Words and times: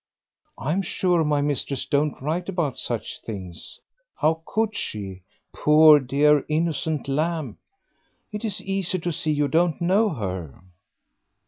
"I'm 0.57 0.81
sure 0.81 1.23
my 1.23 1.41
mistress 1.41 1.85
don't 1.85 2.19
write 2.23 2.49
about 2.49 2.79
such 2.79 3.21
things. 3.21 3.79
How 4.15 4.41
could 4.47 4.75
she, 4.75 5.21
poor 5.53 5.99
dear 5.99 6.43
innocent 6.49 7.07
lamb? 7.07 7.59
It 8.31 8.43
is 8.43 8.63
easy 8.63 8.97
to 8.97 9.11
see 9.11 9.29
you 9.31 9.47
don't 9.47 9.79
know 9.79 10.09
her." 10.09 10.59